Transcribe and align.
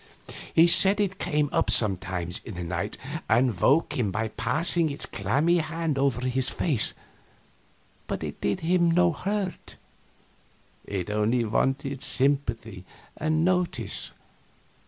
He 0.55 0.65
said 0.65 0.99
it 0.99 1.19
came 1.19 1.47
up 1.51 1.69
sometimes 1.69 2.41
in 2.43 2.55
the 2.55 2.63
night 2.63 2.97
and 3.29 3.61
woke 3.61 3.99
him 3.99 4.09
by 4.09 4.29
passing 4.29 4.89
its 4.89 5.05
clammy 5.05 5.59
hand 5.59 5.99
over 5.99 6.21
his 6.25 6.49
face, 6.49 6.95
but 8.07 8.23
it 8.23 8.41
did 8.41 8.61
him 8.61 8.89
no 8.89 9.13
hurt; 9.13 9.75
it 10.85 11.11
only 11.11 11.45
wanted 11.45 12.01
sympathy 12.01 12.83
and 13.15 13.45
notice. 13.45 14.13